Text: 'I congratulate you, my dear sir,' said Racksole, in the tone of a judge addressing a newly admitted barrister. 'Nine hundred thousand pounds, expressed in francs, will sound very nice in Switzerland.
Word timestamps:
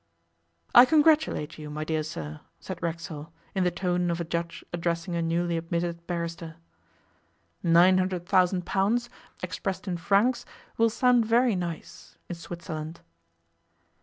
'I 0.73 0.85
congratulate 0.85 1.59
you, 1.59 1.69
my 1.69 1.83
dear 1.83 2.01
sir,' 2.01 2.39
said 2.59 2.81
Racksole, 2.81 3.31
in 3.53 3.63
the 3.63 3.69
tone 3.69 4.09
of 4.09 4.19
a 4.19 4.23
judge 4.23 4.65
addressing 4.73 5.15
a 5.15 5.21
newly 5.21 5.57
admitted 5.57 6.07
barrister. 6.07 6.55
'Nine 7.61 7.99
hundred 7.99 8.25
thousand 8.25 8.65
pounds, 8.65 9.11
expressed 9.43 9.87
in 9.87 9.97
francs, 9.97 10.43
will 10.75 10.89
sound 10.89 11.27
very 11.27 11.55
nice 11.55 12.17
in 12.29 12.33
Switzerland. 12.35 13.01